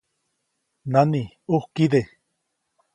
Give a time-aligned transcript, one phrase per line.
[0.91, 2.01] ¡Nani, ʼujkide!